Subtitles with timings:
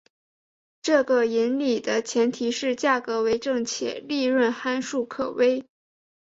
[0.81, 5.67] 这个引理的前提是价格为正且利润函数可微。